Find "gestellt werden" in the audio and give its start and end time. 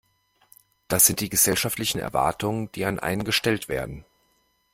3.23-4.03